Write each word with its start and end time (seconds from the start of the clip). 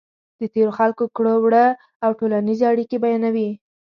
د 0.39 0.41
تېرو 0.53 0.71
خلکو 0.79 1.03
کړو 1.15 1.33
وړه 1.43 1.65
او 2.03 2.09
ټولنیزې 2.19 2.63
اړیکې 2.73 2.97
بیانوي. 3.03 3.49